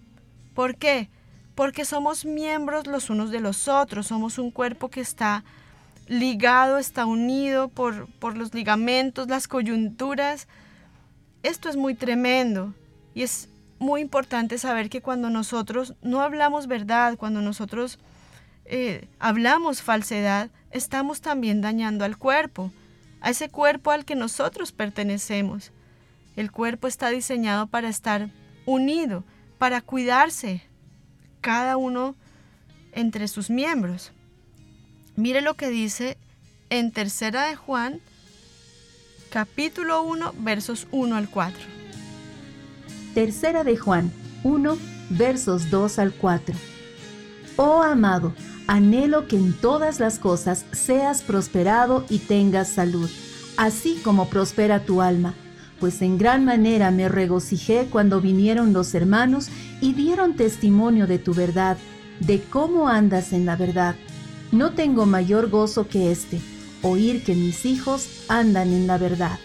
[0.54, 1.10] ¿Por qué?
[1.54, 5.44] Porque somos miembros los unos de los otros, somos un cuerpo que está
[6.12, 10.46] ligado, está unido por, por los ligamentos, las coyunturas.
[11.42, 12.74] Esto es muy tremendo
[13.14, 13.48] y es
[13.78, 17.98] muy importante saber que cuando nosotros no hablamos verdad, cuando nosotros
[18.64, 22.70] eh, hablamos falsedad, estamos también dañando al cuerpo,
[23.20, 25.72] a ese cuerpo al que nosotros pertenecemos.
[26.36, 28.30] El cuerpo está diseñado para estar
[28.66, 29.24] unido,
[29.58, 30.62] para cuidarse,
[31.40, 32.14] cada uno
[32.92, 34.12] entre sus miembros.
[35.16, 36.16] Mire lo que dice
[36.70, 38.00] en Tercera de Juan,
[39.28, 41.60] capítulo 1, versos 1 al 4.
[43.12, 44.10] Tercera de Juan
[44.42, 44.78] 1,
[45.10, 46.54] versos 2 al 4.
[47.56, 48.32] Oh amado,
[48.66, 53.10] anhelo que en todas las cosas seas prosperado y tengas salud,
[53.58, 55.34] así como prospera tu alma,
[55.78, 59.48] pues en gran manera me regocijé cuando vinieron los hermanos
[59.82, 61.76] y dieron testimonio de tu verdad,
[62.20, 63.94] de cómo andas en la verdad.
[64.52, 66.38] No tengo mayor gozo que este,
[66.82, 69.38] oír que mis hijos andan en la verdad.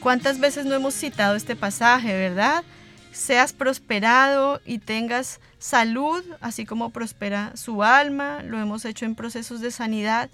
[0.00, 2.64] ¿Cuántas veces no hemos citado este pasaje, verdad?
[3.12, 9.60] Seas prosperado y tengas salud, así como prospera su alma, lo hemos hecho en procesos
[9.60, 10.30] de sanidad,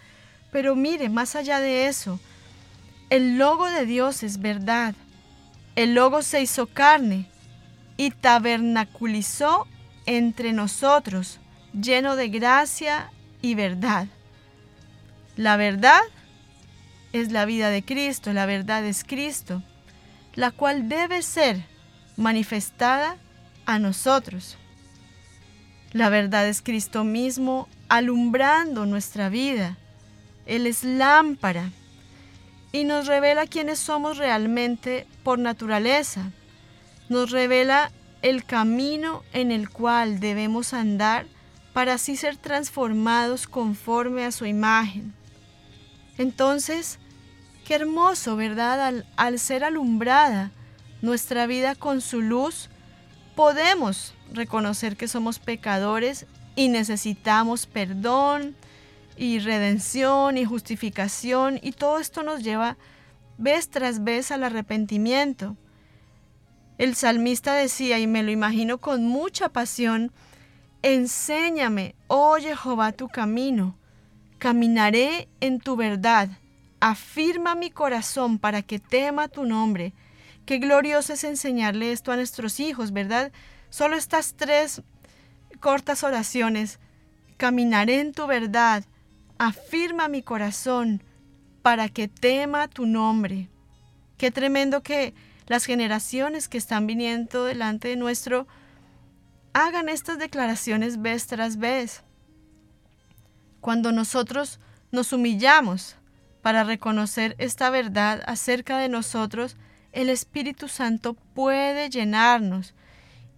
[0.51, 2.19] pero mire, más allá de eso,
[3.11, 4.95] el logo de Dios es verdad.
[5.77, 7.29] El logo se hizo carne
[7.99, 9.67] y tabernaculizó
[10.07, 11.39] entre nosotros,
[11.75, 13.11] lleno de gracia
[13.45, 14.09] y verdad.
[15.37, 16.01] La verdad
[17.13, 19.63] es la vida de Cristo, la verdad es Cristo,
[20.35, 21.63] la cual debe ser
[22.17, 23.19] manifestada
[23.67, 24.57] a nosotros.
[25.93, 29.77] La verdad es Cristo mismo alumbrando nuestra vida.
[30.47, 31.71] Él es lámpara
[32.73, 36.31] y nos revela quiénes somos realmente por naturaleza.
[37.11, 37.93] Nos revela
[38.23, 41.27] el camino en el cual debemos andar
[41.75, 45.13] para así ser transformados conforme a su imagen.
[46.17, 47.01] Entonces,
[47.67, 49.05] qué hermoso, ¿verdad?
[49.17, 50.53] Al, ser alumbrada
[51.03, 52.71] nuestra vida con su luz,
[53.35, 58.55] podemos reconocer que somos pecadores y necesitamos perdón
[59.17, 62.77] y redención y justificación y todo esto nos lleva
[63.37, 65.57] vez tras vez al arrepentimiento.
[66.79, 70.13] El salmista decía, y me lo imagino con mucha pasión,
[70.87, 73.75] Enséñame, oh Jehová, tu camino,
[74.37, 76.29] caminaré en tu verdad,
[76.79, 79.95] afirma mi corazón para que tema tu nombre.
[80.45, 83.33] Qué glorioso es enseñarle esto a nuestros hijos, ¿verdad?
[83.71, 84.83] Solo estas tres
[85.59, 86.81] cortas oraciones.
[87.39, 88.85] Caminaré en tu verdad,
[89.39, 91.03] afirma mi corazón
[91.63, 93.49] para que tema tu nombre.
[94.19, 95.15] Qué tremendo que
[95.47, 98.47] las generaciones que están viniendo delante de nuestro
[99.55, 102.03] hagan estas declaraciones vez tras vez.
[103.61, 105.97] Cuando nosotros nos humillamos
[106.43, 109.57] para reconocer esta verdad acerca de nosotros,
[109.93, 112.75] el Espíritu Santo puede llenarnos,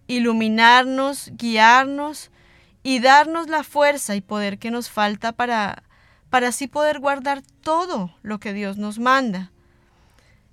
[0.07, 2.31] iluminarnos, guiarnos
[2.83, 5.83] y darnos la fuerza y poder que nos falta para,
[6.29, 9.51] para así poder guardar todo lo que Dios nos manda.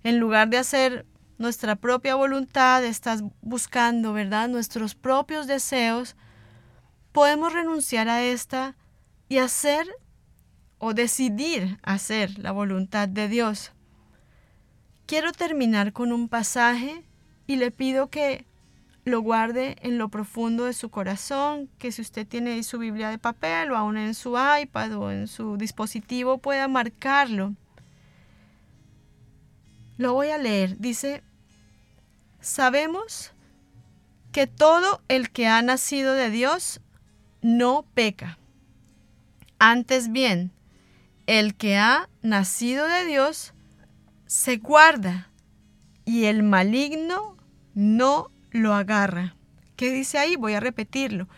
[0.04, 1.06] En lugar de hacer
[1.38, 4.48] nuestra propia voluntad, estás buscando, ¿verdad?
[4.48, 6.16] Nuestros propios deseos,
[7.12, 8.76] podemos renunciar a esta
[9.28, 9.86] y hacer
[10.78, 13.72] o decidir hacer la voluntad de Dios.
[15.06, 17.04] Quiero terminar con un pasaje
[17.46, 18.46] y le pido que
[19.04, 23.10] lo guarde en lo profundo de su corazón, que si usted tiene ahí su Biblia
[23.10, 27.54] de papel o aún en su iPad o en su dispositivo pueda marcarlo.
[29.96, 30.78] Lo voy a leer.
[30.78, 31.22] Dice,
[32.40, 33.32] sabemos
[34.32, 36.80] que todo el que ha nacido de Dios
[37.42, 38.38] no peca.
[39.58, 40.52] Antes bien,
[41.26, 43.54] el que ha nacido de Dios
[44.26, 45.30] se guarda
[46.04, 47.36] y el maligno
[47.74, 49.36] no lo agarra.
[49.76, 50.36] ¿Qué dice ahí?
[50.36, 51.28] Voy a repetirlo.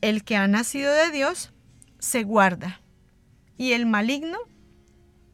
[0.00, 1.52] El que ha nacido de Dios
[1.98, 2.80] se guarda
[3.56, 4.38] y el maligno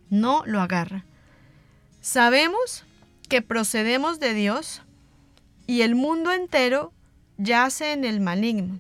[0.08, 1.04] no lo agarra.
[2.04, 2.84] Sabemos
[3.30, 4.82] que procedemos de Dios
[5.66, 6.92] y el mundo entero
[7.38, 8.78] yace en el maligno.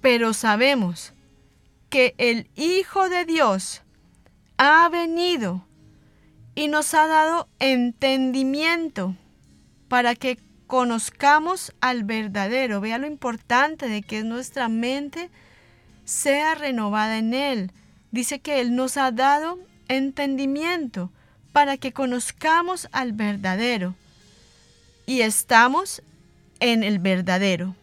[0.00, 1.12] Pero sabemos
[1.90, 3.82] que el Hijo de Dios
[4.56, 5.64] ha venido
[6.56, 9.14] y nos ha dado entendimiento
[9.86, 12.80] para que conozcamos al verdadero.
[12.80, 15.30] Vea lo importante de que nuestra mente
[16.04, 17.70] sea renovada en Él.
[18.10, 21.12] Dice que Él nos ha dado entendimiento
[21.52, 23.94] para que conozcamos al verdadero.
[25.06, 26.02] Y estamos
[26.60, 27.74] en el verdadero,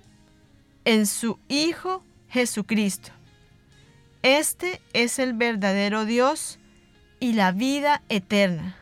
[0.86, 3.12] en su Hijo Jesucristo.
[4.22, 6.60] Este es el verdadero Dios
[7.20, 8.78] y la vida eterna.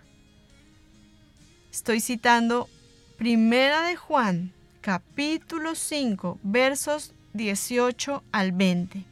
[1.71, 2.69] Estoy citando
[3.17, 9.03] Primera de Juan, capítulo 5, versos 18 al 20.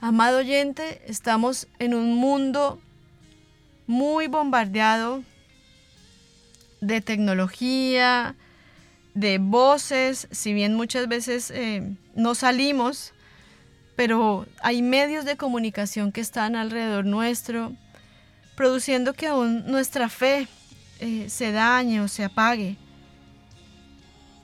[0.00, 2.80] Amado oyente, estamos en un mundo
[3.90, 5.24] muy bombardeado
[6.80, 8.36] de tecnología,
[9.14, 13.12] de voces, si bien muchas veces eh, no salimos,
[13.96, 17.72] pero hay medios de comunicación que están alrededor nuestro,
[18.54, 20.46] produciendo que aún nuestra fe
[21.00, 22.76] eh, se dañe o se apague.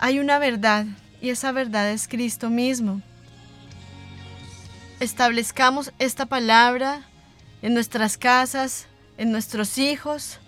[0.00, 0.86] Hay una verdad
[1.22, 3.00] y esa verdad es Cristo mismo.
[4.98, 7.02] Establezcamos esta palabra
[7.62, 8.88] en nuestras casas,
[9.18, 10.38] en nuestros hijos.